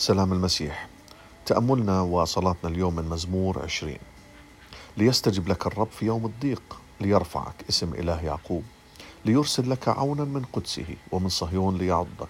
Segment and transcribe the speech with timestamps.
[0.00, 0.88] سلام المسيح.
[1.46, 3.98] تأملنا وصلاتنا اليوم من مزمور عشرين.
[4.96, 6.62] ليستجب لك الرب في يوم الضيق
[7.00, 8.64] ليرفعك اسم إله يعقوب
[9.24, 12.28] ليرسل لك عونا من قدسه ومن صهيون ليعضك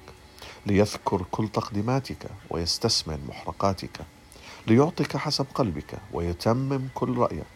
[0.66, 4.00] ليذكر كل تقدماتك ويستسمن محرقاتك
[4.66, 7.52] ليعطيك حسب قلبك ويتمم كل رأيك.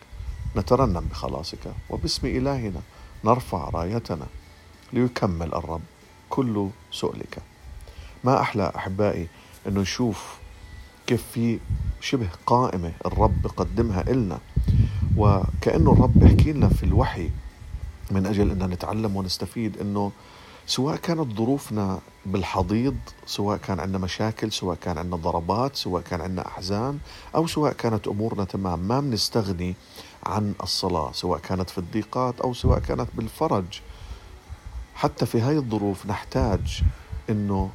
[0.56, 2.80] نترنم بخلاصك وباسم إلهنا
[3.24, 4.26] نرفع رايتنا
[4.92, 5.82] ليكمل الرب
[6.30, 7.42] كل سؤلك.
[8.24, 9.28] ما أحلى أحبائي
[9.68, 10.38] أنه نشوف
[11.06, 11.58] كيف في
[12.00, 14.38] شبه قائمة الرب بقدمها إلنا.
[15.16, 17.30] وكأنه الرب بيحكي لنا في الوحي
[18.10, 20.12] من أجل أن نتعلم ونستفيد أنه
[20.66, 22.96] سواء كانت ظروفنا بالحضيض
[23.26, 26.98] سواء كان عندنا مشاكل سواء كان عندنا ضربات سواء كان عندنا أحزان
[27.34, 29.74] أو سواء كانت أمورنا تمام ما بنستغني
[30.26, 33.80] عن الصلاة سواء كانت في الضيقات أو سواء كانت بالفرج.
[34.94, 36.82] حتى في هاي الظروف نحتاج
[37.30, 37.70] أنه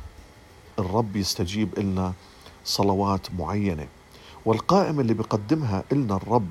[0.79, 2.13] الرب يستجيب لنا
[2.65, 3.87] صلوات معينة.
[4.45, 6.47] والقائمة اللي بيقدمها لنا الرب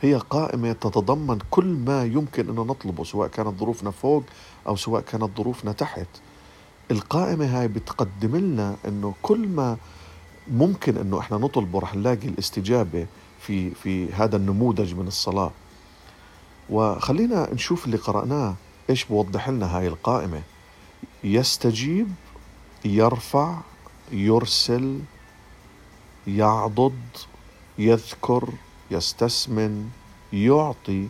[0.00, 4.22] هي قائمة تتضمن كل ما يمكن أن نطلبه سواء كانت ظروفنا فوق
[4.66, 6.06] أو سواء كانت ظروفنا تحت.
[6.90, 9.76] القائمة هاي بتقدم لنا أنه كل ما
[10.48, 13.06] ممكن أنه إحنا نطلبه رح نلاقي الاستجابة
[13.40, 15.50] في, في هذا النموذج من الصلاة.
[16.70, 18.54] وخلينا نشوف اللي قرأناه
[18.90, 20.42] إيش بوضح لنا هاي القائمة.
[21.24, 22.08] يستجيب
[22.84, 23.58] يرفع
[24.12, 24.98] يرسل
[26.26, 27.00] يعضد
[27.78, 28.48] يذكر
[28.90, 29.88] يستسمن
[30.32, 31.08] يعطي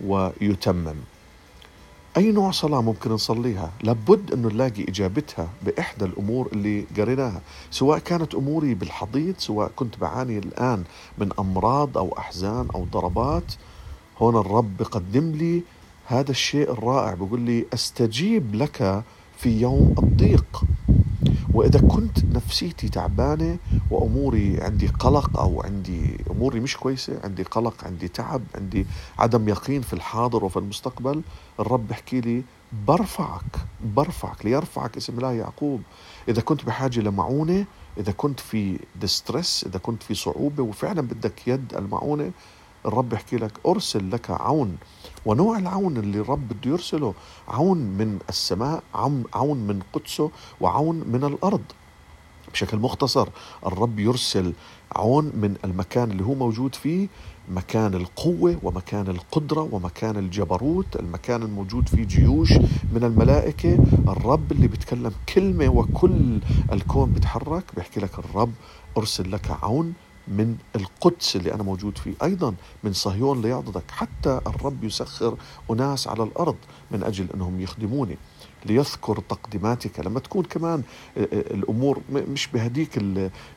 [0.00, 0.96] ويتمم.
[2.16, 8.34] أي نوع صلاة ممكن نصليها؟ لابد أنه نلاقي إجابتها بإحدى الأمور اللي قريناها سواء كانت
[8.34, 10.84] أموري بالحضيض سواء كنت بعاني الآن
[11.18, 13.52] من أمراض أو أحزان أو ضربات.
[14.18, 15.62] هون الرب بقدم لي
[16.06, 19.04] هذا الشيء الرائع بيقول لي أستجيب لك
[19.38, 20.64] في يوم الضيق.
[21.54, 23.58] وإذا كنت نفسيتي تعبانة
[23.90, 28.86] وأموري عندي قلق أو عندي أموري مش كويسة عندي قلق عندي تعب عندي
[29.18, 31.22] عدم يقين في الحاضر وفي المستقبل
[31.60, 32.42] الرب بحكي لي
[32.86, 33.56] برفعك
[33.96, 35.82] برفعك ليرفعك اسم الله يعقوب.
[36.28, 37.64] إذا كنت بحاجة لمعونة
[37.98, 42.30] إذا كنت في ديستريس إذا كنت في صعوبة وفعلا بدك يد المعونة
[42.86, 44.76] الرب يحكي لك أرسل لك عون
[45.26, 47.14] ونوع العون اللي الرب بده يرسله
[47.48, 48.82] عون من السماء
[49.34, 50.30] عون من قدسه
[50.60, 51.62] وعون من الأرض.
[52.52, 53.28] بشكل مختصر
[53.66, 54.52] الرب يرسل
[54.96, 57.08] عون من المكان اللي هو موجود فيه
[57.48, 62.52] مكان القوة ومكان القدرة ومكان الجبروت المكان الموجود فيه جيوش
[62.92, 63.78] من الملائكة.
[64.08, 66.40] الرب اللي بيتكلم كلمة وكل
[66.72, 68.52] الكون بيتحرك بيحكي لك الرب
[68.96, 69.92] أرسل لك عون
[70.28, 72.14] من القدس اللي أنا موجود فيه.
[72.22, 72.54] أيضا
[72.84, 73.90] من صهيون ليعضدك.
[73.90, 75.36] حتى الرب يسخر
[75.70, 76.56] أناس على الأرض
[76.90, 78.16] من أجل أنهم يخدموني.
[78.64, 80.82] ليذكر تقدماتك لما تكون كمان
[81.16, 82.90] الأمور مش بهديك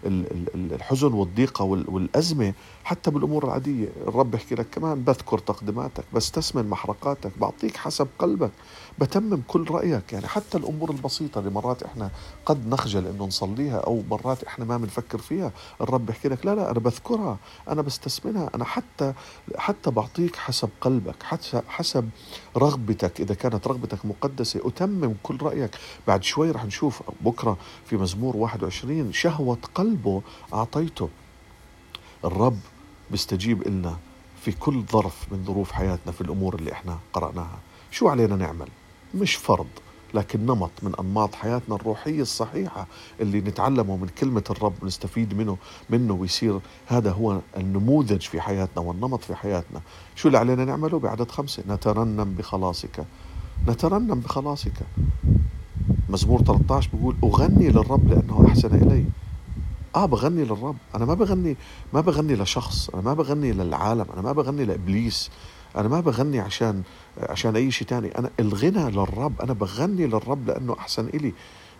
[0.05, 2.53] الحزن والضيقة والأزمة
[2.83, 3.87] حتى بالأمور العادية.
[4.07, 8.51] الرب يحكي لك كمان بذكر تقدماتك بستثمن محرقاتك بعطيك حسب قلبك
[8.99, 10.13] بتمم كل رأيك.
[10.13, 12.09] يعني حتى الأمور البسيطة اللي مرات إحنا
[12.45, 15.51] قد نخجل إنه نصليها أو مرات إحنا ما بنفكر فيها
[15.81, 17.37] الرب بيحكي لك لا لا أنا بذكرها
[17.69, 19.13] أنا بستثمنها أنا حتى
[19.57, 22.09] حتى بعطيك حسب قلبك حسب حسب
[22.57, 25.71] رغبتك إذا كانت رغبتك مقدسة أتمم صمم كل رأيك.
[26.07, 30.21] بعد شوي رح نشوف بكرة في مزمور 21 شهوة قلبه
[30.53, 31.09] أعطيته.
[32.25, 32.59] الرب
[33.11, 33.97] بيستجيب لنا
[34.41, 37.59] في كل ظرف من ظروف حياتنا في الأمور اللي إحنا قرأناها.
[37.91, 38.67] شو علينا نعمل؟
[39.15, 39.67] مش فرض
[40.13, 42.87] لكن نمط من أنماط حياتنا الروحية الصحيحة
[43.19, 45.57] اللي نتعلمه من كلمة الرب ونستفيد منه
[45.89, 49.81] منه ويصير هذا هو النموذج في حياتنا والنمط في حياتنا.
[50.15, 53.05] شو اللي علينا نعمله بعدد خمسة؟ نترنم بخلاصك.
[53.67, 54.73] نترنم بخلاصك.
[56.09, 59.05] مزمور 13 بيقول أغني للرب لأنه أحسن إلي.
[59.95, 60.75] آه بغني للرب.
[60.95, 61.57] أنا ما بغني
[61.93, 62.89] ما بغني لشخص.
[62.89, 64.05] أنا ما بغني للعالم.
[64.13, 65.29] أنا ما بغني لإبليس.
[65.75, 66.83] أنا ما بغني عشان
[67.17, 68.17] عشان أي شيء تاني.
[68.17, 69.41] أنا الغنى للرب.
[69.41, 71.33] أنا بغني للرب لأنه أحسن إلي.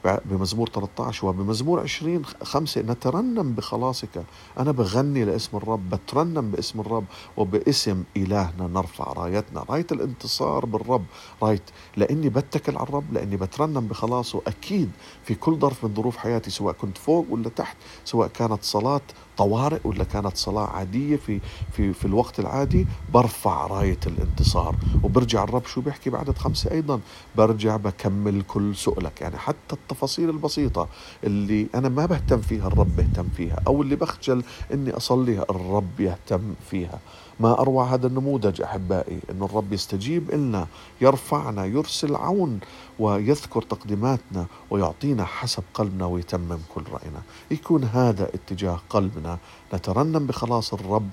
[0.06, 4.24] بمزمور 13 وبمزمور 20 خمسة نترنم بخلاصك.
[4.60, 7.06] أنا بغني لاسم الرب بترنم باسم الرب
[7.38, 9.66] وباسم إلهنا نرفع رايتنا.
[9.70, 11.06] راية الانتصار بالرب.
[11.44, 11.64] راية
[11.98, 14.42] لأني بتكل على الرب لأني بترنم بخلاصه.
[14.48, 14.92] أكيد
[15.24, 19.02] في كل ظرف من ظروف حياتي سواء كنت فوق ولا تحت سواء كانت صلاة
[19.38, 21.40] طوارئ ولا كانت صلاة عادية في
[21.72, 24.76] في في الوقت العادي؟ برفع راية الانتصار.
[25.04, 27.00] وبرجع الرب شو بيحكي بعدد خمسة أيضا؟
[27.36, 29.22] برجع بكمل كل سؤلك.
[29.22, 30.88] يعني حتى التفاصيل البسيطة
[31.24, 34.44] اللي أنا ما بهتم فيها الرب بيهتم فيها أو اللي بخجل
[34.74, 37.00] إني أصليها الرب يهتم فيها.
[37.40, 40.68] ما أروع هذا النموذج أحبائي أن الرب يستجيب إلنا
[41.02, 42.60] يرفعنا يرسل عون
[43.00, 47.22] ويذكر تقديماتنا ويعطينا حسب قلبنا ويتمم كل رأينا.
[47.52, 49.27] يكون هذا اتجاه قلبنا.
[49.74, 51.10] نترنم بخلاص الرب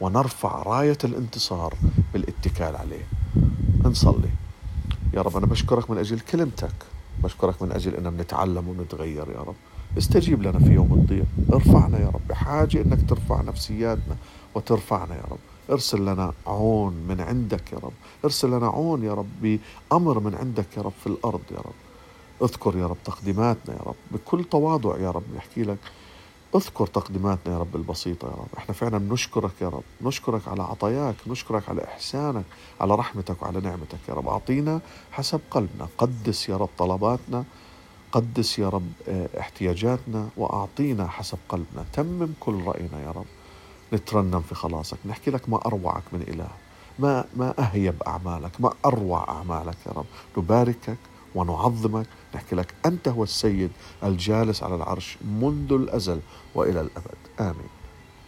[0.00, 1.74] ونرفع راية الانتصار
[2.12, 3.06] بالاتكال عليه.
[3.84, 4.30] نصلي.
[5.14, 6.74] يا رب أنا بشكرك من أجل كلمتك.
[7.22, 9.54] بشكرك من أجل أننا بنتعلم ونتغير يا رب.
[9.98, 11.26] استجيب لنا في يوم الضيق.
[11.52, 12.20] ارفعنا يا رب.
[12.28, 14.16] بحاجة أنك ترفع نفسياتنا
[14.54, 15.38] وترفعنا يا رب.
[15.70, 17.92] ارسل لنا عون من عندك يا رب.
[18.24, 19.58] ارسل لنا عون يا رب
[19.90, 21.74] بأمر من عندك يا رب في الأرض يا رب.
[22.42, 23.94] اذكر يا رب تقديماتنا يا رب.
[24.10, 25.78] بكل تواضع يا رب نحكي لك.
[26.54, 28.48] أذكر تقديماتنا يا رب البسيطة يا رب.
[28.58, 29.82] إحنا فعلا نشكرك يا رب.
[30.02, 32.44] نشكرك على عطاياك نشكرك على إحسانك
[32.80, 34.28] على رحمتك وعلى نعمتك يا رب.
[34.28, 34.80] أعطينا
[35.12, 35.88] حسب قلبنا.
[35.98, 37.44] قدس يا رب طلباتنا.
[38.12, 40.28] قدس يا رب آه، احتياجاتنا.
[40.36, 41.84] وأعطينا حسب قلبنا.
[41.92, 43.26] تمم كل رأينا يا رب.
[43.92, 44.98] نترنم في خلاصك.
[45.06, 46.48] نحكي لك ما أروعك من إله.
[46.98, 48.60] ما ما أهيب أعمالك.
[48.60, 50.06] ما أروع أعمالك يا رب.
[50.38, 50.98] نباركك
[51.34, 52.06] ونعظمك.
[52.34, 53.70] نحكي لك أنت هو السيد
[54.04, 56.20] الجالس على العرش منذ الأزل
[56.54, 57.16] وإلى الأبد.
[57.40, 57.81] آمين.